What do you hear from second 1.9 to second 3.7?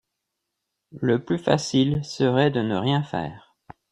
serait de ne rien faire.